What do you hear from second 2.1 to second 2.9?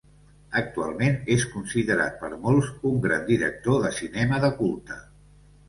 per molts